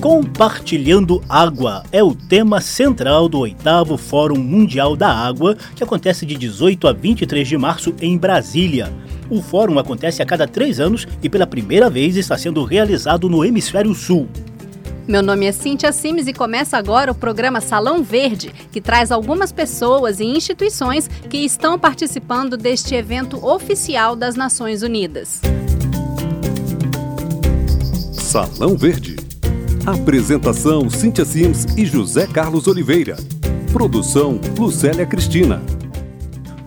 Compartilhando 0.00 1.22
Água 1.28 1.82
é 1.92 2.02
o 2.02 2.14
tema 2.14 2.58
central 2.62 3.28
do 3.28 3.40
oitavo 3.40 3.98
Fórum 3.98 4.38
Mundial 4.38 4.96
da 4.96 5.12
Água, 5.12 5.58
que 5.76 5.84
acontece 5.84 6.24
de 6.24 6.36
18 6.36 6.88
a 6.88 6.92
23 6.94 7.46
de 7.46 7.58
março 7.58 7.94
em 8.00 8.16
Brasília. 8.16 8.90
O 9.28 9.42
fórum 9.42 9.78
acontece 9.78 10.22
a 10.22 10.26
cada 10.26 10.48
três 10.48 10.80
anos 10.80 11.06
e 11.22 11.28
pela 11.28 11.46
primeira 11.46 11.90
vez 11.90 12.16
está 12.16 12.38
sendo 12.38 12.64
realizado 12.64 13.28
no 13.28 13.44
Hemisfério 13.44 13.94
Sul. 13.94 14.26
Meu 15.06 15.22
nome 15.22 15.44
é 15.44 15.52
Cíntia 15.52 15.92
Simes 15.92 16.26
e 16.26 16.32
começa 16.32 16.78
agora 16.78 17.12
o 17.12 17.14
programa 17.14 17.60
Salão 17.60 18.02
Verde, 18.02 18.54
que 18.72 18.80
traz 18.80 19.12
algumas 19.12 19.52
pessoas 19.52 20.18
e 20.18 20.24
instituições 20.24 21.08
que 21.28 21.44
estão 21.44 21.78
participando 21.78 22.56
deste 22.56 22.94
evento 22.94 23.44
oficial 23.46 24.16
das 24.16 24.34
Nações 24.34 24.82
Unidas. 24.82 25.42
Salão 28.14 28.78
Verde 28.78 29.29
Apresentação: 29.86 30.90
Cíntia 30.90 31.24
Sims 31.24 31.66
e 31.76 31.86
José 31.86 32.26
Carlos 32.26 32.66
Oliveira. 32.66 33.16
Produção: 33.72 34.38
Lucélia 34.58 35.06
Cristina. 35.06 35.62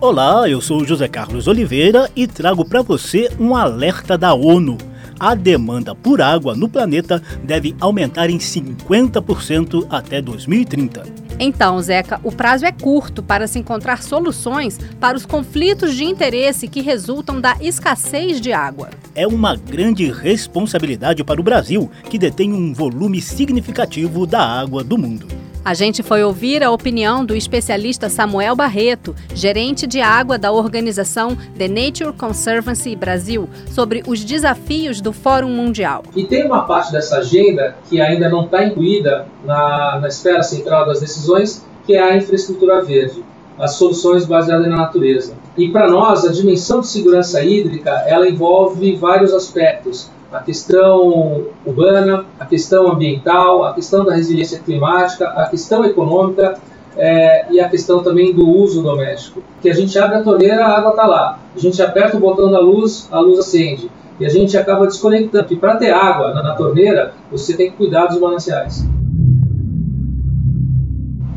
Olá, 0.00 0.48
eu 0.48 0.60
sou 0.60 0.84
José 0.84 1.06
Carlos 1.06 1.46
Oliveira 1.46 2.10
e 2.16 2.26
trago 2.26 2.64
para 2.64 2.82
você 2.82 3.30
um 3.38 3.54
alerta 3.54 4.18
da 4.18 4.34
ONU. 4.34 4.76
A 5.18 5.36
demanda 5.36 5.94
por 5.94 6.20
água 6.20 6.56
no 6.56 6.68
planeta 6.68 7.22
deve 7.44 7.74
aumentar 7.80 8.28
em 8.28 8.38
50% 8.38 9.86
até 9.88 10.20
2030. 10.20 11.23
Então, 11.38 11.80
Zeca, 11.80 12.20
o 12.22 12.30
prazo 12.30 12.64
é 12.64 12.72
curto 12.72 13.22
para 13.22 13.46
se 13.46 13.58
encontrar 13.58 14.02
soluções 14.02 14.78
para 15.00 15.16
os 15.16 15.26
conflitos 15.26 15.94
de 15.94 16.04
interesse 16.04 16.68
que 16.68 16.80
resultam 16.80 17.40
da 17.40 17.56
escassez 17.60 18.40
de 18.40 18.52
água. 18.52 18.90
É 19.14 19.26
uma 19.26 19.56
grande 19.56 20.10
responsabilidade 20.10 21.24
para 21.24 21.40
o 21.40 21.44
Brasil, 21.44 21.90
que 22.08 22.18
detém 22.18 22.52
um 22.52 22.72
volume 22.72 23.20
significativo 23.20 24.26
da 24.26 24.44
água 24.44 24.84
do 24.84 24.96
mundo. 24.96 25.43
A 25.64 25.72
gente 25.72 26.02
foi 26.02 26.22
ouvir 26.22 26.62
a 26.62 26.70
opinião 26.70 27.24
do 27.24 27.34
especialista 27.34 28.10
Samuel 28.10 28.54
Barreto, 28.54 29.16
gerente 29.34 29.86
de 29.86 29.98
água 29.98 30.36
da 30.36 30.52
organização 30.52 31.34
The 31.56 31.68
Nature 31.68 32.12
Conservancy 32.12 32.94
Brasil, 32.94 33.48
sobre 33.70 34.02
os 34.06 34.22
desafios 34.22 35.00
do 35.00 35.10
Fórum 35.10 35.48
Mundial. 35.48 36.02
E 36.14 36.24
tem 36.24 36.44
uma 36.44 36.66
parte 36.66 36.92
dessa 36.92 37.16
agenda 37.16 37.74
que 37.88 37.98
ainda 37.98 38.28
não 38.28 38.44
está 38.44 38.62
incluída 38.62 39.26
na, 39.42 40.00
na 40.00 40.08
esfera 40.08 40.42
central 40.42 40.84
das 40.84 41.00
decisões, 41.00 41.64
que 41.86 41.94
é 41.94 42.02
a 42.02 42.14
infraestrutura 42.14 42.82
verde, 42.82 43.24
as 43.58 43.76
soluções 43.76 44.26
baseadas 44.26 44.68
na 44.68 44.76
natureza. 44.76 45.32
E 45.56 45.70
para 45.70 45.90
nós, 45.90 46.26
a 46.26 46.32
dimensão 46.32 46.80
de 46.80 46.88
segurança 46.88 47.42
hídrica, 47.42 47.90
ela 48.06 48.28
envolve 48.28 48.96
vários 48.96 49.32
aspectos 49.32 50.10
a 50.34 50.40
questão 50.40 51.46
urbana, 51.64 52.24
a 52.40 52.44
questão 52.44 52.90
ambiental, 52.90 53.64
a 53.64 53.72
questão 53.72 54.04
da 54.04 54.14
resiliência 54.14 54.58
climática, 54.58 55.28
a 55.28 55.48
questão 55.48 55.84
econômica 55.84 56.58
é, 56.96 57.46
e 57.52 57.60
a 57.60 57.68
questão 57.68 58.02
também 58.02 58.34
do 58.34 58.48
uso 58.48 58.82
doméstico. 58.82 59.42
Que 59.62 59.70
a 59.70 59.72
gente 59.72 59.96
abre 59.96 60.16
a 60.16 60.22
torneira, 60.22 60.66
a 60.66 60.76
água 60.76 60.90
está 60.90 61.06
lá. 61.06 61.38
A 61.54 61.58
gente 61.58 61.80
aperta 61.80 62.16
o 62.16 62.20
botão 62.20 62.50
da 62.50 62.58
luz, 62.58 63.08
a 63.12 63.20
luz 63.20 63.38
acende. 63.38 63.88
E 64.18 64.26
a 64.26 64.28
gente 64.28 64.58
acaba 64.58 64.86
desconectando. 64.86 65.46
E 65.52 65.56
para 65.56 65.76
ter 65.76 65.92
água 65.92 66.34
na, 66.34 66.42
na 66.42 66.54
torneira, 66.54 67.14
você 67.30 67.56
tem 67.56 67.70
que 67.70 67.76
cuidar 67.76 68.06
dos 68.06 68.18
mananciais. 68.18 68.84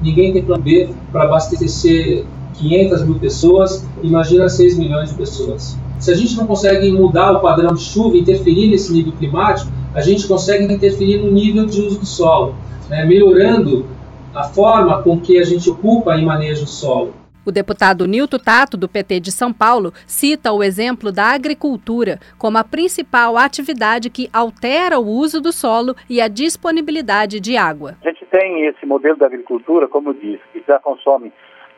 Ninguém 0.02 0.34
tem 0.34 0.44
plano 0.44 0.64
B 0.64 0.90
para 1.12 1.26
abastecer 1.26 2.26
500 2.56 3.04
mil 3.04 3.20
pessoas, 3.20 3.86
imagina 4.02 4.50
6 4.50 4.76
milhões 4.76 5.10
de 5.10 5.16
pessoas. 5.16 5.78
Se 6.00 6.12
a 6.12 6.16
gente 6.16 6.38
não 6.38 6.46
consegue 6.46 6.92
mudar 6.92 7.34
o 7.34 7.42
padrão 7.42 7.74
de 7.74 7.82
chuva, 7.82 8.18
interferir 8.18 8.68
nesse 8.68 8.94
nível 8.94 9.14
climático, 9.14 9.72
a 9.96 10.02
gente 10.02 10.28
consegue 10.28 10.72
interferir 10.72 11.18
no 11.18 11.32
nível 11.32 11.66
de 11.66 11.82
uso 11.82 12.00
do 12.00 12.06
solo, 12.06 12.56
né, 12.88 13.04
melhorando 13.04 13.86
a 14.34 14.44
forma 14.44 15.02
com 15.02 15.20
que 15.20 15.40
a 15.40 15.44
gente 15.44 15.68
ocupa 15.70 16.16
e 16.16 16.24
maneja 16.24 16.64
o 16.64 16.68
solo. 16.68 17.14
O 17.44 17.52
deputado 17.52 18.06
Nilton 18.06 18.38
Tato, 18.38 18.76
do 18.76 18.90
PT 18.90 19.22
de 19.22 19.32
São 19.32 19.54
Paulo, 19.54 19.94
cita 20.06 20.52
o 20.52 20.62
exemplo 20.62 21.14
da 21.14 21.28
agricultura 21.28 22.20
como 22.38 22.58
a 22.58 22.64
principal 22.64 23.38
atividade 23.38 24.10
que 24.10 24.30
altera 24.34 25.00
o 25.00 25.08
uso 25.08 25.40
do 25.40 25.54
solo 25.54 25.96
e 26.10 26.20
a 26.20 26.28
disponibilidade 26.28 27.40
de 27.40 27.56
água. 27.56 27.96
A 28.04 28.10
gente 28.10 28.26
tem 28.26 28.68
esse 28.68 28.86
modelo 28.86 29.18
da 29.18 29.26
agricultura, 29.26 29.88
como 29.88 30.10
eu 30.10 30.14
disse, 30.14 30.44
que 30.52 30.62
já 30.68 30.78
consome 30.78 31.32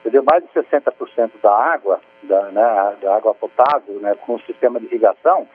entendeu? 0.09 0.23
mais 0.23 0.43
de 0.43 0.49
60% 0.49 1.31
da 1.41 1.53
água, 1.55 1.99
da, 2.23 2.43
né, 2.51 2.95
da 3.01 3.15
água 3.15 3.33
potável, 3.35 3.99
né, 3.99 4.15
com 4.25 4.35
o 4.35 4.41
sistema 4.41 4.79
de 4.79 4.87
irrigação, 4.87 5.47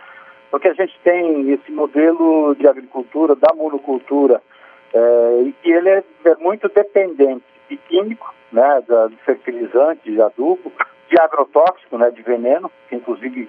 porque 0.50 0.68
a 0.68 0.74
gente 0.74 0.98
tem 1.02 1.50
esse 1.50 1.70
modelo 1.72 2.54
de 2.54 2.66
agricultura, 2.68 3.34
da 3.34 3.52
monocultura, 3.54 4.40
é, 4.92 5.42
e 5.42 5.52
que 5.60 5.70
ele 5.70 5.88
é, 5.88 6.04
é, 6.24 6.34
muito 6.36 6.68
dependente 6.68 7.44
de 7.68 7.76
químico, 7.76 8.32
né, 8.52 8.82
de 9.10 9.16
fertilizante, 9.24 10.10
de 10.10 10.22
adubo, 10.22 10.72
de 11.10 11.20
agrotóxico, 11.20 11.98
né, 11.98 12.10
de 12.10 12.22
veneno, 12.22 12.70
que 12.88 12.94
inclusive 12.94 13.48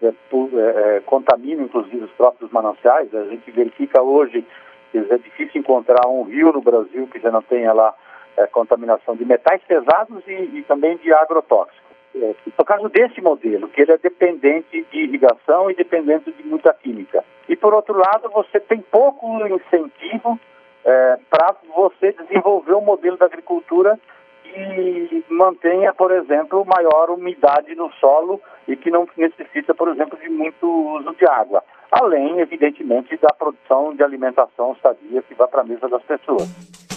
é, 0.00 0.06
é, 0.06 1.02
contamina 1.04 1.62
inclusive 1.62 2.04
os 2.04 2.12
próprios 2.12 2.52
mananciais. 2.52 3.12
A 3.12 3.24
gente 3.24 3.50
verifica 3.50 4.00
hoje 4.00 4.46
que 4.92 4.98
é 4.98 5.18
difícil 5.18 5.60
encontrar 5.60 6.06
um 6.06 6.22
rio 6.22 6.52
no 6.52 6.60
Brasil 6.60 7.08
que 7.08 7.18
já 7.18 7.32
não 7.32 7.42
tenha 7.42 7.72
lá 7.72 7.92
é, 8.36 8.46
contaminação 8.46 9.16
de 9.16 9.24
metais 9.24 9.60
pesados 9.66 10.22
e, 10.26 10.58
e 10.58 10.64
também 10.66 10.96
de 10.98 11.12
agrotóxicos. 11.12 11.84
É, 12.16 12.34
por 12.56 12.64
causa 12.64 12.88
desse 12.88 13.20
modelo, 13.20 13.68
que 13.68 13.82
ele 13.82 13.92
é 13.92 13.98
dependente 13.98 14.86
de 14.90 14.98
irrigação 14.98 15.70
e 15.70 15.74
dependente 15.74 16.30
de 16.30 16.42
muita 16.44 16.72
química. 16.72 17.24
E 17.48 17.56
por 17.56 17.74
outro 17.74 17.98
lado, 17.98 18.30
você 18.30 18.60
tem 18.60 18.80
pouco 18.80 19.44
incentivo 19.46 20.38
é, 20.84 21.18
para 21.28 21.56
você 21.74 22.12
desenvolver 22.12 22.74
um 22.74 22.82
modelo 22.82 23.16
da 23.16 23.26
agricultura 23.26 23.98
que 24.44 25.24
mantenha, 25.28 25.92
por 25.92 26.12
exemplo, 26.12 26.64
maior 26.64 27.10
umidade 27.10 27.74
no 27.74 27.90
solo 27.94 28.40
e 28.68 28.76
que 28.76 28.90
não 28.90 29.08
necessita, 29.16 29.74
por 29.74 29.88
exemplo, 29.88 30.16
de 30.18 30.28
muito 30.28 30.66
uso 30.68 31.14
de 31.16 31.26
água. 31.26 31.64
Além, 31.90 32.38
evidentemente, 32.38 33.16
da 33.16 33.30
produção 33.30 33.94
de 33.94 34.02
alimentação 34.04 34.76
sadia 34.80 35.22
que 35.22 35.34
vai 35.34 35.48
para 35.48 35.62
a 35.62 35.64
mesa 35.64 35.88
das 35.88 36.02
pessoas. 36.02 36.93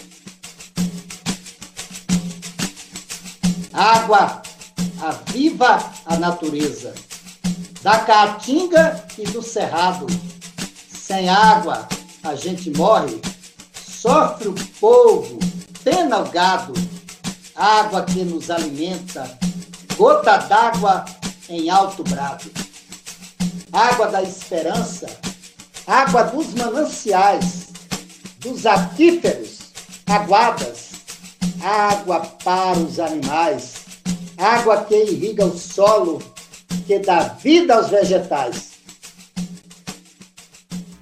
Água, 3.73 4.41
aviva 5.01 5.91
a 6.05 6.17
natureza, 6.17 6.93
da 7.81 7.99
caatinga 7.99 9.05
e 9.17 9.23
do 9.25 9.41
cerrado. 9.41 10.07
Sem 10.91 11.29
água, 11.29 11.87
a 12.23 12.35
gente 12.35 12.69
morre, 12.71 13.21
sofre 13.73 14.49
o 14.49 14.53
povo, 14.79 15.39
pena 15.83 16.19
o 16.19 16.29
gado. 16.29 16.73
Água 17.55 18.03
que 18.03 18.23
nos 18.23 18.51
alimenta, 18.51 19.37
gota 19.95 20.37
d'água 20.37 21.05
em 21.49 21.69
alto 21.69 22.03
brado. 22.03 22.51
Água 23.71 24.07
da 24.07 24.21
esperança, 24.21 25.07
água 25.85 26.23
dos 26.23 26.53
mananciais, 26.53 27.67
dos 28.39 28.65
aquíferos, 28.65 29.59
aguadas, 30.07 30.86
água 31.61 32.19
para 32.43 32.79
os 32.79 32.99
animais, 32.99 33.85
água 34.37 34.83
que 34.83 34.95
irriga 34.95 35.45
o 35.45 35.57
solo, 35.57 36.21
que 36.85 36.99
dá 36.99 37.19
vida 37.19 37.75
aos 37.75 37.89
vegetais. 37.89 38.77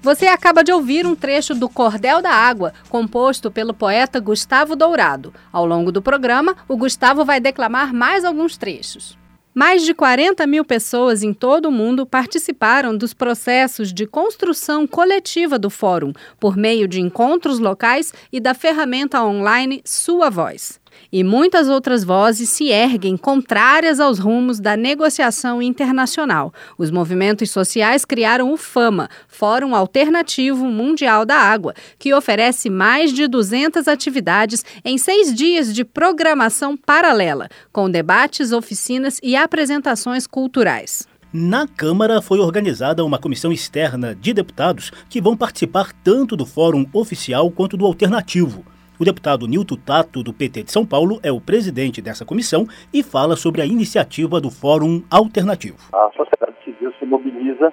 Você 0.02 0.28
acaba 0.28 0.62
de 0.62 0.72
ouvir 0.72 1.04
um 1.04 1.16
trecho 1.16 1.52
do 1.52 1.68
Cordel 1.68 2.22
da 2.22 2.30
Água, 2.30 2.72
composto 2.88 3.50
pelo 3.50 3.74
poeta 3.74 4.20
Gustavo 4.20 4.76
Dourado. 4.76 5.34
Ao 5.52 5.66
longo 5.66 5.90
do 5.90 6.00
programa, 6.00 6.56
o 6.68 6.76
Gustavo 6.76 7.24
vai 7.24 7.40
declamar 7.40 7.92
mais 7.92 8.24
alguns 8.24 8.56
trechos. 8.56 9.18
Mais 9.58 9.86
de 9.86 9.94
40 9.94 10.46
mil 10.46 10.66
pessoas 10.66 11.22
em 11.22 11.32
todo 11.32 11.70
o 11.70 11.72
mundo 11.72 12.04
participaram 12.04 12.94
dos 12.94 13.14
processos 13.14 13.90
de 13.90 14.06
construção 14.06 14.86
coletiva 14.86 15.58
do 15.58 15.70
Fórum, 15.70 16.12
por 16.38 16.58
meio 16.58 16.86
de 16.86 17.00
encontros 17.00 17.58
locais 17.58 18.12
e 18.30 18.38
da 18.38 18.52
ferramenta 18.52 19.24
online 19.24 19.80
Sua 19.82 20.28
Voz. 20.28 20.78
E 21.12 21.22
muitas 21.22 21.68
outras 21.68 22.04
vozes 22.04 22.48
se 22.48 22.68
erguem 22.68 23.16
contrárias 23.16 24.00
aos 24.00 24.18
rumos 24.18 24.60
da 24.60 24.76
negociação 24.76 25.62
internacional. 25.62 26.52
Os 26.76 26.90
movimentos 26.90 27.50
sociais 27.50 28.04
criaram 28.04 28.52
o 28.52 28.56
FAMA, 28.56 29.08
Fórum 29.28 29.74
Alternativo 29.74 30.66
Mundial 30.66 31.24
da 31.24 31.36
Água, 31.36 31.74
que 31.98 32.14
oferece 32.14 32.68
mais 32.68 33.12
de 33.12 33.26
200 33.26 33.88
atividades 33.88 34.64
em 34.84 34.98
seis 34.98 35.34
dias 35.34 35.74
de 35.74 35.84
programação 35.84 36.76
paralela, 36.76 37.48
com 37.72 37.90
debates, 37.90 38.52
oficinas 38.52 39.18
e 39.22 39.36
apresentações 39.36 40.26
culturais. 40.26 41.06
Na 41.32 41.66
Câmara 41.66 42.22
foi 42.22 42.38
organizada 42.38 43.04
uma 43.04 43.18
comissão 43.18 43.52
externa 43.52 44.14
de 44.14 44.32
deputados 44.32 44.90
que 45.08 45.20
vão 45.20 45.36
participar 45.36 45.92
tanto 46.02 46.34
do 46.36 46.46
Fórum 46.46 46.86
Oficial 46.92 47.50
quanto 47.50 47.76
do 47.76 47.84
Alternativo. 47.84 48.64
O 48.98 49.04
deputado 49.04 49.46
Nilton 49.46 49.76
Tato, 49.76 50.22
do 50.22 50.32
PT 50.32 50.62
de 50.62 50.72
São 50.72 50.86
Paulo, 50.86 51.20
é 51.22 51.30
o 51.30 51.38
presidente 51.38 52.00
dessa 52.00 52.24
comissão 52.24 52.66
e 52.92 53.02
fala 53.02 53.36
sobre 53.36 53.60
a 53.60 53.66
iniciativa 53.66 54.40
do 54.40 54.50
Fórum 54.50 55.02
Alternativo. 55.10 55.76
A 55.92 56.10
sociedade 56.16 56.56
civil 56.64 56.90
se 56.98 57.04
mobiliza 57.04 57.72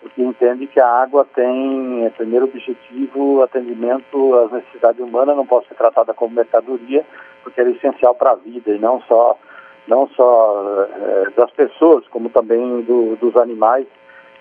porque 0.00 0.16
que 0.16 0.22
entende 0.22 0.66
que 0.66 0.80
a 0.80 0.88
água 0.88 1.24
tem, 1.32 2.04
é, 2.04 2.10
primeiro 2.10 2.46
objetivo, 2.46 3.42
atendimento 3.42 4.34
às 4.34 4.50
necessidades 4.50 5.00
humanas, 5.00 5.36
não 5.36 5.46
pode 5.46 5.68
ser 5.68 5.74
tratada 5.74 6.12
como 6.12 6.34
mercadoria, 6.34 7.04
porque 7.42 7.60
ela 7.60 7.70
é 7.70 7.72
essencial 7.72 8.14
para 8.16 8.32
a 8.32 8.36
vida 8.36 8.70
e 8.70 8.78
não 8.78 9.00
só, 9.02 9.38
não 9.86 10.08
só 10.08 10.86
é, 10.90 11.30
das 11.36 11.50
pessoas, 11.52 12.06
como 12.08 12.30
também 12.30 12.82
do, 12.82 13.16
dos 13.16 13.36
animais, 13.36 13.86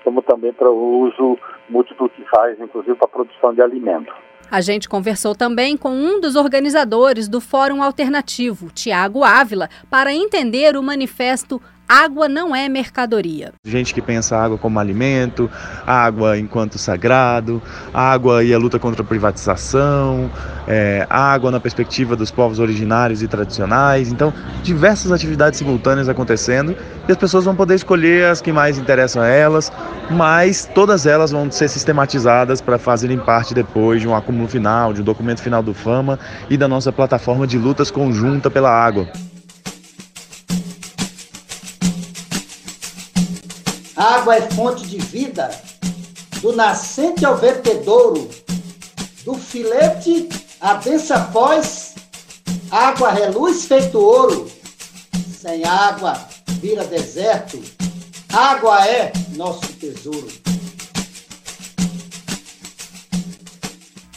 como 0.04 0.22
também 0.24 0.52
para 0.52 0.70
o 0.70 1.00
uso 1.02 1.38
múltiplo 1.70 2.10
que 2.10 2.24
faz, 2.24 2.60
inclusive 2.60 2.96
para 2.96 3.06
a 3.06 3.12
produção 3.12 3.54
de 3.54 3.62
alimento. 3.62 4.14
A 4.50 4.62
gente 4.62 4.88
conversou 4.88 5.36
também 5.36 5.76
com 5.76 5.90
um 5.90 6.22
dos 6.22 6.36
organizadores 6.36 7.28
do 7.28 7.42
Fórum 7.42 7.84
Alternativo, 7.84 8.72
Tiago 8.74 9.24
Ávila, 9.24 9.70
para 9.90 10.14
entender 10.14 10.78
o 10.78 10.84
manifesto 10.84 11.62
Água 11.88 12.28
não 12.28 12.54
é 12.54 12.68
mercadoria. 12.68 13.54
Gente 13.64 13.94
que 13.94 14.02
pensa 14.02 14.36
a 14.36 14.44
água 14.44 14.58
como 14.58 14.78
alimento, 14.78 15.50
água 15.86 16.38
enquanto 16.38 16.78
sagrado, 16.78 17.62
água 17.94 18.44
e 18.44 18.54
a 18.54 18.58
luta 18.58 18.78
contra 18.78 19.04
a 19.04 19.06
privatização, 19.06 20.30
é, 20.68 21.08
água 21.10 21.50
na 21.50 21.62
perspectiva 21.62 22.14
dos 22.14 22.30
povos 22.30 22.60
originários 22.60 23.24
e 23.24 23.28
tradicionais. 23.28 24.12
Então, 24.12 24.34
diversas 24.64 25.14
atividades 25.14 25.60
simultâneas 25.60 26.10
acontecendo 26.10 26.76
e 27.08 27.12
as 27.12 27.18
pessoas 27.18 27.46
vão 27.46 27.56
poder 27.56 27.76
escolher 27.76 28.26
as 28.26 28.42
que 28.42 28.52
mais 28.52 28.78
interessam 28.78 29.22
a 29.22 29.28
elas, 29.28 29.72
mas 30.12 30.70
todas 30.76 31.06
elas 31.06 31.32
vão 31.32 31.50
ser 31.50 31.70
sistematizadas 31.70 32.60
para 32.60 32.78
fazerem 32.78 33.18
parte 33.18 33.54
depois 33.54 34.02
de 34.02 34.08
um 34.10 34.14
acúmulo 34.14 34.50
final, 34.50 34.92
de 34.92 35.00
um 35.02 35.06
documento 35.06 35.42
final 35.42 35.64
do 35.64 35.74
Fama 35.74 36.20
e 36.50 36.58
da 36.58 36.68
nossa 36.68 36.92
plataforma 36.92 37.48
de 37.48 37.58
lutas 37.58 37.90
conjunta 37.90 38.52
pela 38.52 38.70
água. 38.70 39.08
Água 43.98 44.36
é 44.36 44.42
fonte 44.52 44.86
de 44.86 45.00
vida, 45.00 45.50
do 46.40 46.56
nascente 46.56 47.26
ao 47.26 47.36
vertedouro, 47.36 48.30
do 49.26 49.34
filete 49.34 50.30
à 50.62 50.76
densa 50.76 51.20
pós, 51.34 51.96
água 52.70 53.10
reluz 53.10 53.66
feito 53.66 54.00
ouro. 54.00 54.48
Sem 55.42 55.66
água 55.66 56.14
vira 56.62 56.84
deserto, 56.84 57.60
água 58.32 58.86
é 58.86 59.12
nosso 59.36 59.66
tesouro. 59.74 60.47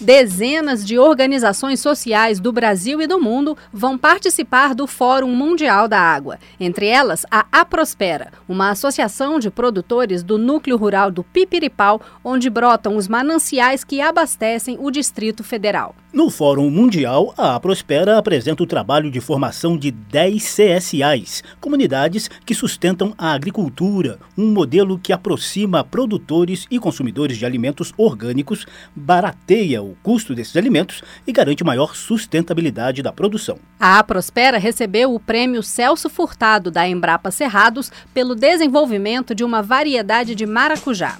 Dezenas 0.01 0.83
de 0.83 0.99
organizações 0.99 1.79
sociais 1.79 2.41
do 2.41 2.51
Brasil 2.51 3.03
e 3.03 3.07
do 3.07 3.21
mundo 3.21 3.55
vão 3.71 3.99
participar 3.99 4.75
do 4.75 4.87
Fórum 4.87 5.35
Mundial 5.35 5.87
da 5.87 6.01
Água. 6.01 6.39
Entre 6.59 6.87
elas, 6.87 7.27
a 7.31 7.45
Aprospera, 7.53 8.33
uma 8.49 8.71
associação 8.71 9.39
de 9.39 9.51
produtores 9.51 10.23
do 10.23 10.39
núcleo 10.39 10.79
rural 10.79 11.11
do 11.11 11.23
Pipiripau, 11.23 12.01
onde 12.25 12.49
brotam 12.49 12.97
os 12.97 13.09
mananciais 13.09 13.85
que 13.85 14.01
abastecem 14.01 14.79
o 14.81 14.91
Distrito 14.91 15.45
Federal. 15.45 15.95
No 16.13 16.29
Fórum 16.29 16.69
Mundial, 16.71 17.33
a 17.39 17.61
Prospera 17.61 18.19
apresenta 18.19 18.65
o 18.65 18.67
trabalho 18.67 19.13
de 19.13 19.21
formação 19.21 19.79
de 19.79 19.93
10 19.93 20.43
CSAs, 20.43 21.45
comunidades 21.61 22.29
que 22.45 22.53
sustentam 22.53 23.15
a 23.17 23.33
agricultura, 23.33 24.19
um 24.37 24.51
modelo 24.51 24.99
que 24.99 25.13
aproxima 25.13 25.85
produtores 25.85 26.67
e 26.69 26.81
consumidores 26.81 27.39
de 27.39 27.47
alimentos 27.47 27.95
orgânicos, 27.97 28.67
barateia 28.95 29.81
o 29.85 29.97
custo 30.03 30.35
desses 30.35 30.57
alimentos 30.57 31.01
e 31.25 31.33
garante 31.33 31.63
maior 31.63 31.95
sustentabilidade 31.95 33.05
da 33.05 33.13
produção. 33.13 33.61
A 33.79 34.03
Prospera 34.03 34.59
recebeu 34.59 35.15
o 35.15 35.21
prêmio 35.21 35.63
Celso 35.63 36.11
Furtado 36.11 36.73
da 36.73 36.89
Embrapa 36.89 37.31
Cerrados 37.31 37.93
pelo 38.13 38.35
desenvolvimento 38.35 39.33
de 39.33 39.45
uma 39.45 39.63
variedade 39.63 40.35
de 40.35 40.45
maracujá. 40.45 41.19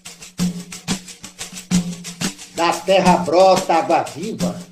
Da 2.57 2.73
terra 2.73 3.19
brota 3.19 3.75
água 3.75 4.03
viva 4.03 4.70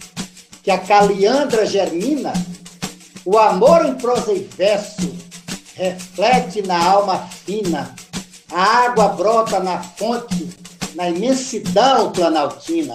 que 0.69 0.73
a 0.73 0.77
caliandra 0.77 1.65
germina, 1.65 2.31
o 3.25 3.39
amor 3.39 3.87
em 3.87 3.95
prosa 3.95 4.35
e 4.35 4.41
verso 4.41 5.17
reflete 5.75 6.61
na 6.61 6.79
alma 6.79 7.27
fina, 7.47 7.95
a 8.53 8.85
água 8.85 9.09
brota 9.09 9.61
na 9.61 9.83
fonte, 9.83 10.51
na 10.95 11.09
imensidão 11.09 12.13
planaltina. 12.13 12.95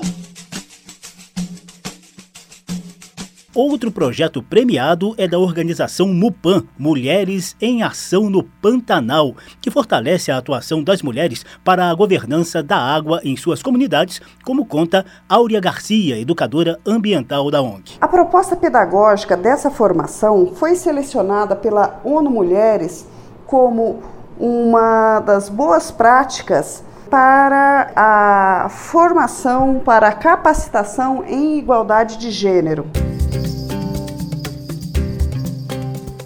Outro 3.55 3.91
projeto 3.91 4.41
premiado 4.41 5.13
é 5.15 5.27
da 5.27 5.38
organização 5.38 6.07
MUPAN, 6.07 6.63
Mulheres 6.75 7.55
em 7.61 7.83
Ação 7.83 8.27
no 8.27 8.41
Pantanal, 8.44 9.35
que 9.61 9.69
fortalece 9.69 10.31
a 10.31 10.39
atuação 10.39 10.83
das 10.83 11.03
mulheres 11.03 11.45
para 11.63 11.88
a 11.88 11.94
governança 11.94 12.63
da 12.63 12.77
água 12.77 13.21
em 13.23 13.38
suas 13.38 13.61
comunidades, 13.61 14.19
como 14.44 14.65
conta 14.65 15.05
Áurea 15.29 15.61
Garcia, 15.61 16.19
educadora 16.19 16.79
ambiental 16.83 17.51
da 17.51 17.61
ONG. 17.61 17.97
A 18.01 18.07
proposta 18.07 18.55
pedagógica 18.55 19.38
dessa 19.38 19.69
formação 19.69 20.55
foi 20.55 20.73
selecionada 20.73 21.55
pela 21.55 22.01
ONU 22.03 22.31
Mulheres 22.31 23.07
como 23.45 24.01
uma 24.39 25.19
das 25.19 25.47
boas 25.47 25.91
práticas 25.91 26.83
para 27.07 27.91
a 27.95 28.67
formação, 28.69 29.79
para 29.85 30.07
a 30.07 30.11
capacitação 30.11 31.23
em 31.27 31.59
igualdade 31.59 32.17
de 32.17 32.31
gênero. 32.31 32.88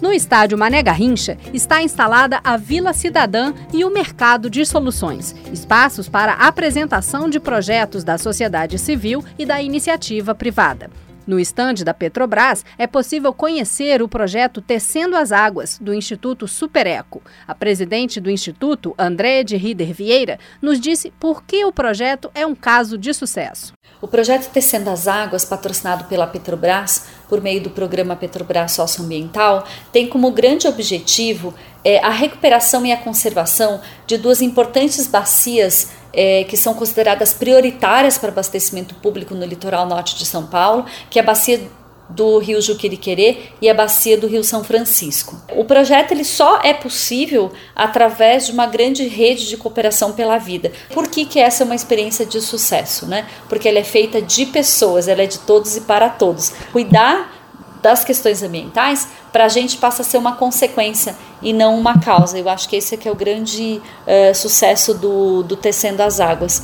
No 0.08 0.14
estádio 0.14 0.56
Mané 0.56 0.82
Garrincha 0.82 1.36
está 1.52 1.82
instalada 1.82 2.40
a 2.42 2.56
Vila 2.56 2.94
Cidadã 2.94 3.52
e 3.74 3.84
o 3.84 3.90
Mercado 3.90 4.48
de 4.48 4.64
Soluções, 4.64 5.36
espaços 5.52 6.08
para 6.08 6.32
apresentação 6.32 7.28
de 7.28 7.38
projetos 7.38 8.04
da 8.04 8.16
sociedade 8.16 8.78
civil 8.78 9.22
e 9.38 9.44
da 9.44 9.60
iniciativa 9.60 10.34
privada. 10.34 10.88
No 11.28 11.38
estande 11.38 11.84
da 11.84 11.92
Petrobras, 11.92 12.64
é 12.78 12.86
possível 12.86 13.34
conhecer 13.34 14.00
o 14.00 14.08
projeto 14.08 14.62
Tecendo 14.62 15.14
as 15.14 15.30
Águas, 15.30 15.78
do 15.78 15.92
Instituto 15.92 16.48
Supereco. 16.48 17.20
A 17.46 17.54
presidente 17.54 18.18
do 18.18 18.30
Instituto, 18.30 18.94
André 18.98 19.44
de 19.44 19.54
Rieder 19.54 19.92
Vieira, 19.92 20.38
nos 20.62 20.80
disse 20.80 21.12
por 21.20 21.42
que 21.42 21.66
o 21.66 21.70
projeto 21.70 22.30
é 22.34 22.46
um 22.46 22.54
caso 22.54 22.96
de 22.96 23.12
sucesso. 23.12 23.74
O 24.00 24.08
projeto 24.08 24.50
Tecendo 24.50 24.88
as 24.88 25.06
Águas, 25.06 25.44
patrocinado 25.44 26.04
pela 26.04 26.26
Petrobras, 26.26 27.08
por 27.28 27.42
meio 27.42 27.60
do 27.60 27.68
programa 27.68 28.16
Petrobras 28.16 28.72
Socioambiental, 28.72 29.68
tem 29.92 30.08
como 30.08 30.30
grande 30.30 30.66
objetivo 30.66 31.52
é, 31.84 31.98
a 31.98 32.08
recuperação 32.08 32.86
e 32.86 32.92
a 32.92 32.96
conservação 32.96 33.82
de 34.06 34.16
duas 34.16 34.40
importantes 34.40 35.06
bacias 35.06 35.90
é, 36.20 36.42
que 36.42 36.56
são 36.56 36.74
consideradas 36.74 37.32
prioritárias 37.32 38.18
para 38.18 38.30
abastecimento 38.30 38.92
público 38.96 39.36
no 39.36 39.46
litoral 39.46 39.86
norte 39.86 40.16
de 40.16 40.26
São 40.26 40.44
Paulo, 40.48 40.84
que 41.08 41.16
é 41.16 41.22
a 41.22 41.24
bacia 41.24 41.70
do 42.08 42.38
Rio 42.38 42.60
Juquiriquerê 42.60 43.50
e 43.62 43.70
a 43.70 43.74
bacia 43.74 44.18
do 44.18 44.26
Rio 44.26 44.42
São 44.42 44.64
Francisco. 44.64 45.40
O 45.54 45.64
projeto 45.64 46.10
ele 46.10 46.24
só 46.24 46.60
é 46.64 46.74
possível 46.74 47.52
através 47.76 48.46
de 48.46 48.52
uma 48.52 48.66
grande 48.66 49.06
rede 49.06 49.46
de 49.46 49.56
cooperação 49.56 50.10
pela 50.10 50.38
vida. 50.38 50.72
Por 50.92 51.06
que, 51.06 51.24
que 51.24 51.38
essa 51.38 51.62
é 51.62 51.66
uma 51.66 51.76
experiência 51.76 52.26
de 52.26 52.40
sucesso? 52.40 53.06
Né? 53.06 53.24
Porque 53.48 53.68
ela 53.68 53.78
é 53.78 53.84
feita 53.84 54.20
de 54.20 54.46
pessoas, 54.46 55.06
ela 55.06 55.22
é 55.22 55.26
de 55.26 55.38
todos 55.38 55.76
e 55.76 55.82
para 55.82 56.08
todos. 56.08 56.52
Cuidar 56.72 57.32
das 57.80 58.04
questões 58.04 58.42
ambientais 58.42 59.06
para 59.32 59.44
a 59.44 59.48
gente 59.48 59.76
passa 59.76 60.02
a 60.02 60.04
ser 60.04 60.18
uma 60.18 60.34
consequência 60.34 61.14
e 61.42 61.52
não 61.52 61.78
uma 61.78 61.98
causa. 61.98 62.38
Eu 62.38 62.48
acho 62.48 62.68
que 62.68 62.76
esse 62.76 62.94
é 62.94 62.98
que 62.98 63.08
é 63.08 63.12
o 63.12 63.14
grande 63.14 63.80
uh, 64.06 64.34
sucesso 64.34 64.94
do, 64.94 65.42
do 65.42 65.56
Tecendo 65.56 66.02
as 66.02 66.20
Águas. 66.20 66.62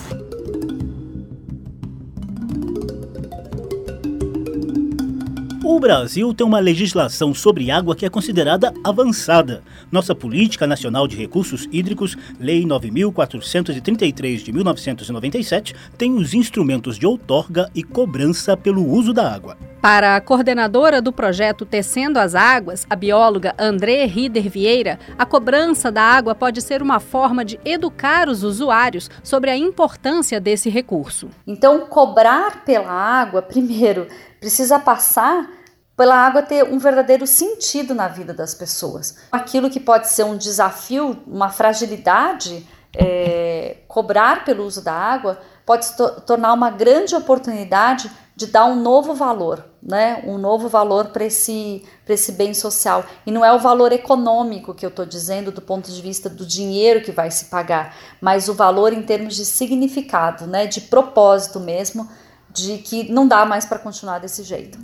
Brasil 5.85 6.33
tem 6.33 6.47
uma 6.47 6.61
legislação 6.61 7.35
sobre 7.35 7.71
água 7.71 7.95
que 7.95 8.07
é 8.07 8.09
considerada 8.09 8.73
avançada. 8.83 9.63
Nossa 9.93 10.15
Política 10.15 10.67
Nacional 10.67 11.07
de 11.07 11.15
Recursos 11.15 11.69
Hídricos, 11.71 12.17
Lei 12.41 12.65
9433 12.65 14.41
de 14.41 14.51
1997, 14.51 15.75
tem 15.99 16.15
os 16.15 16.33
instrumentos 16.33 16.99
de 16.99 17.07
outorga 17.07 17.71
e 17.75 17.83
cobrança 17.83 18.57
pelo 18.57 18.83
uso 18.83 19.13
da 19.13 19.31
água. 19.31 19.59
Para 19.83 20.17
a 20.17 20.21
coordenadora 20.23 21.03
do 21.03 21.13
projeto 21.13 21.67
Tecendo 21.67 22.19
as 22.19 22.35
Águas, 22.35 22.87
a 22.89 22.97
bióloga 22.97 23.55
André 23.59 24.07
Rieder 24.07 24.49
Vieira, 24.49 24.99
a 25.19 25.27
cobrança 25.27 25.93
da 25.93 26.01
água 26.01 26.35
pode 26.35 26.63
ser 26.63 26.81
uma 26.81 26.99
forma 26.99 27.45
de 27.45 27.61
educar 27.63 28.31
os 28.31 28.43
usuários 28.43 29.11
sobre 29.23 29.51
a 29.51 29.57
importância 29.59 30.41
desse 30.41 30.71
recurso. 30.71 31.29
Então, 31.47 31.81
cobrar 31.81 32.65
pela 32.65 32.91
água, 32.91 33.43
primeiro, 33.43 34.07
precisa 34.41 34.79
passar 34.79 35.47
pela 35.97 36.17
água 36.17 36.43
ter 36.43 36.65
um 36.65 36.79
verdadeiro 36.79 37.27
sentido 37.27 37.95
na 37.95 38.09
vida 38.09 38.35
das 38.35 38.55
pessoas. 38.55 39.17
Aquilo 39.31 39.71
que 39.71 39.81
pode 39.81 40.09
ser 40.09 40.25
um 40.25 40.37
desafio, 40.37 41.23
uma 41.27 41.51
fragilidade, 41.51 42.67
é, 42.97 43.79
cobrar 43.89 44.45
pelo 44.45 44.65
uso 44.65 44.83
da 44.83 44.93
água 44.93 45.39
pode 45.67 45.87
se 45.87 45.97
to 45.97 46.21
tornar 46.23 46.53
uma 46.53 46.71
grande 46.71 47.15
oportunidade 47.15 48.11
de 48.37 48.47
dar 48.47 48.65
um 48.65 48.75
novo 48.75 49.15
valor, 49.15 49.65
né? 49.81 50.23
Um 50.27 50.37
novo 50.39 50.69
valor 50.69 51.07
para 51.07 51.25
esse, 51.25 51.85
esse 52.09 52.33
bem 52.33 52.53
social. 52.53 53.05
E 53.25 53.31
não 53.31 53.45
é 53.45 53.53
o 53.53 53.61
valor 53.61 53.93
econômico 53.93 54.75
que 54.75 54.85
eu 54.85 54.91
estou 54.91 55.07
dizendo 55.07 55.53
do 55.53 55.63
ponto 55.63 55.91
de 55.91 56.03
vista 56.03 56.29
do 56.29 56.45
dinheiro 56.45 57.01
que 57.01 57.13
vai 57.13 57.31
se 57.31 57.45
pagar, 57.45 57.97
mas 58.21 58.49
o 58.49 58.55
valor 58.55 58.93
em 58.93 59.03
termos 59.03 59.37
de 59.37 59.45
significado, 59.45 60.49
né? 60.49 60.67
De 60.67 60.81
propósito 60.81 61.61
mesmo, 61.61 62.09
de 62.55 62.79
que 62.79 63.11
não 63.11 63.27
dá 63.27 63.45
mais 63.45 63.67
para 63.67 63.79
continuar 63.79 64.21
desse 64.21 64.43
jeito. 64.45 64.79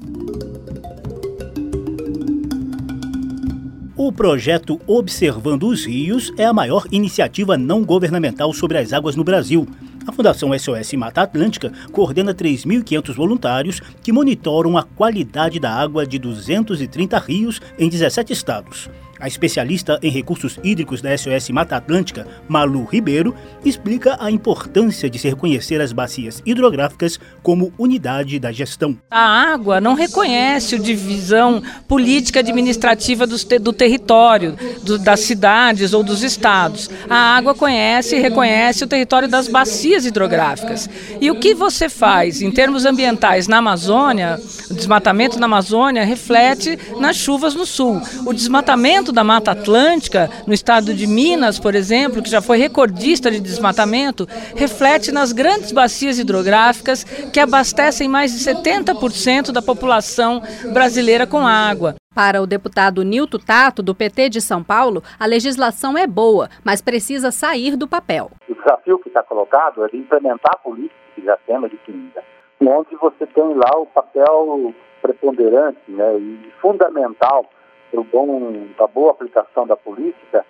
O 3.96 4.10
projeto 4.10 4.80
Observando 4.86 5.64
os 5.64 5.84
Rios 5.84 6.32
é 6.38 6.44
a 6.46 6.52
maior 6.52 6.86
iniciativa 6.90 7.56
não 7.56 7.84
governamental 7.84 8.52
sobre 8.52 8.78
as 8.78 8.92
águas 8.92 9.14
no 9.14 9.22
Brasil. 9.22 9.68
A 10.06 10.10
Fundação 10.10 10.58
SOS 10.58 10.94
Mata 10.94 11.22
Atlântica 11.22 11.70
coordena 11.92 12.34
3.500 12.34 13.14
voluntários 13.14 13.80
que 14.02 14.10
monitoram 14.10 14.76
a 14.78 14.82
qualidade 14.82 15.60
da 15.60 15.72
água 15.72 16.06
de 16.06 16.18
230 16.18 17.18
rios 17.18 17.60
em 17.78 17.88
17 17.88 18.32
estados. 18.32 18.88
A 19.20 19.28
especialista 19.28 19.98
em 20.02 20.10
recursos 20.10 20.58
hídricos 20.64 21.02
da 21.02 21.16
SOS 21.16 21.50
Mata 21.50 21.76
Atlântica, 21.76 22.26
Malu 22.48 22.84
Ribeiro, 22.84 23.34
explica 23.62 24.16
a 24.18 24.30
importância 24.30 25.10
de 25.10 25.18
se 25.18 25.28
reconhecer 25.28 25.78
as 25.78 25.92
bacias 25.92 26.42
hidrográficas 26.46 27.20
como 27.42 27.70
unidade 27.78 28.38
da 28.38 28.50
gestão. 28.50 28.96
A 29.10 29.52
água 29.52 29.78
não 29.78 29.92
reconhece 29.92 30.76
a 30.76 30.78
divisão 30.78 31.62
política 31.86 32.40
administrativa 32.40 33.26
do, 33.26 33.36
do 33.60 33.72
território, 33.74 34.56
do, 34.82 34.98
das 34.98 35.20
cidades 35.20 35.92
ou 35.92 36.02
dos 36.02 36.22
estados. 36.22 36.88
A 37.08 37.36
água 37.36 37.54
conhece 37.54 38.16
e 38.16 38.20
reconhece 38.20 38.84
o 38.84 38.86
território 38.86 39.28
das 39.28 39.48
bacias 39.48 40.06
hidrográficas. 40.06 40.88
E 41.20 41.30
o 41.30 41.38
que 41.38 41.54
você 41.54 41.90
faz 41.90 42.40
em 42.40 42.50
termos 42.50 42.86
ambientais 42.86 43.46
na 43.46 43.58
Amazônia, 43.58 44.40
o 44.70 44.74
desmatamento 44.74 45.38
na 45.38 45.44
Amazônia 45.44 46.04
reflete 46.04 46.78
nas 46.98 47.16
chuvas 47.16 47.54
no 47.54 47.66
sul. 47.66 48.00
O 48.24 48.32
desmatamento 48.32 49.09
desmatamento 49.10 49.12
da 49.12 49.24
Mata 49.24 49.50
Atlântica, 49.52 50.28
no 50.46 50.54
estado 50.54 50.94
de 50.94 51.06
Minas, 51.06 51.58
por 51.58 51.74
exemplo, 51.74 52.22
que 52.22 52.30
já 52.30 52.40
foi 52.40 52.58
recordista 52.58 53.30
de 53.30 53.40
desmatamento, 53.40 54.26
reflete 54.54 55.12
nas 55.12 55.32
grandes 55.32 55.72
bacias 55.72 56.18
hidrográficas 56.18 57.04
que 57.04 57.40
abastecem 57.40 58.08
mais 58.08 58.32
de 58.32 58.38
70% 58.38 59.52
da 59.52 59.60
população 59.60 60.42
brasileira 60.72 61.26
com 61.26 61.46
água. 61.46 61.96
Para 62.14 62.42
o 62.42 62.46
deputado 62.46 63.02
Nilton 63.02 63.38
Tato, 63.38 63.82
do 63.82 63.94
PT 63.94 64.30
de 64.30 64.40
São 64.40 64.62
Paulo, 64.64 65.02
a 65.18 65.26
legislação 65.26 65.96
é 65.96 66.06
boa, 66.06 66.48
mas 66.64 66.82
precisa 66.82 67.30
sair 67.30 67.76
do 67.76 67.86
papel. 67.86 68.30
O 68.48 68.54
desafio 68.54 68.98
que 68.98 69.08
está 69.08 69.22
colocado 69.22 69.84
é 69.84 69.88
de 69.88 69.96
implementar 69.96 70.54
a 70.54 70.58
política 70.58 70.94
que 71.14 71.24
já 71.24 71.36
temos 71.46 71.70
definida, 71.70 72.22
onde 72.60 72.96
você 72.96 73.26
tem 73.26 73.54
lá 73.54 73.78
o 73.78 73.86
papel 73.86 74.74
preponderante 75.00 75.80
né, 75.88 76.18
e 76.18 76.52
fundamental 76.60 77.46
do 77.92 78.04
bom, 78.04 78.68
da 78.78 78.86
boa 78.86 79.12
aplicação 79.12 79.66
da 79.66 79.76
política, 79.76 80.44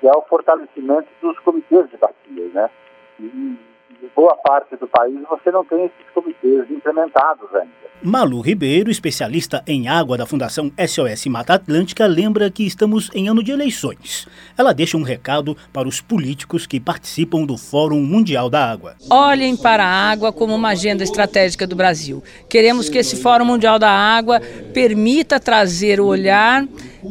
que 0.00 0.08
é 0.08 0.12
o 0.12 0.22
fortalecimento 0.22 1.08
dos 1.20 1.38
comitês 1.40 1.88
de 1.90 1.96
bacias, 1.96 2.52
né? 2.52 2.70
E, 3.20 3.58
em 3.90 4.10
boa 4.14 4.36
parte 4.36 4.76
do 4.76 4.86
país 4.86 5.18
você 5.28 5.50
não 5.50 5.64
tem 5.64 5.84
esses 5.86 6.10
comitês 6.14 6.70
implementados 6.70 7.54
ainda. 7.54 7.84
Malu 8.02 8.42
Ribeiro, 8.42 8.90
especialista 8.90 9.62
em 9.66 9.88
água 9.88 10.18
da 10.18 10.26
Fundação 10.26 10.70
SOS 10.78 11.24
Mata 11.24 11.54
Atlântica, 11.54 12.06
lembra 12.06 12.50
que 12.50 12.66
estamos 12.66 13.08
em 13.14 13.28
ano 13.28 13.42
de 13.42 13.50
eleições. 13.50 14.28
Ela 14.58 14.74
deixa 14.74 14.98
um 14.98 15.02
recado 15.02 15.56
para 15.72 15.88
os 15.88 16.02
políticos 16.02 16.66
que 16.66 16.78
participam 16.78 17.46
do 17.46 17.56
Fórum 17.56 18.02
Mundial 18.02 18.50
da 18.50 18.70
Água. 18.70 18.94
Olhem 19.08 19.56
para 19.56 19.84
a 19.86 20.10
água 20.10 20.32
como 20.34 20.54
uma 20.54 20.70
agenda 20.70 21.02
estratégica 21.02 21.66
do 21.66 21.74
Brasil. 21.74 22.22
Queremos 22.46 22.90
que 22.90 22.98
esse 22.98 23.16
Fórum 23.16 23.46
Mundial 23.46 23.78
da 23.78 23.90
Água 23.90 24.38
permita 24.74 25.40
trazer 25.40 25.98
o 25.98 26.04
olhar 26.04 26.66